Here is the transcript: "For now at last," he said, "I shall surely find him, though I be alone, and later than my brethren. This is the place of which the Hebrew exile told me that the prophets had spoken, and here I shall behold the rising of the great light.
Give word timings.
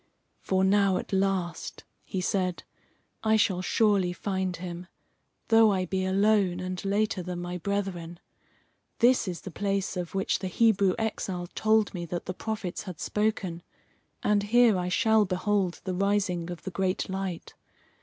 "For 0.39 0.63
now 0.63 0.97
at 0.97 1.13
last," 1.13 1.83
he 2.03 2.21
said, 2.21 2.63
"I 3.23 3.35
shall 3.35 3.61
surely 3.61 4.13
find 4.13 4.55
him, 4.55 4.87
though 5.49 5.71
I 5.71 5.85
be 5.85 6.05
alone, 6.05 6.59
and 6.59 6.83
later 6.83 7.21
than 7.21 7.39
my 7.39 7.59
brethren. 7.59 8.19
This 8.97 9.27
is 9.27 9.41
the 9.41 9.51
place 9.51 9.95
of 9.95 10.15
which 10.15 10.39
the 10.39 10.47
Hebrew 10.47 10.95
exile 10.97 11.45
told 11.53 11.93
me 11.93 12.05
that 12.07 12.25
the 12.25 12.33
prophets 12.33 12.81
had 12.85 12.99
spoken, 12.99 13.61
and 14.23 14.41
here 14.41 14.75
I 14.75 14.89
shall 14.89 15.23
behold 15.23 15.81
the 15.83 15.93
rising 15.93 16.49
of 16.49 16.63
the 16.63 16.71
great 16.71 17.07
light. 17.07 17.53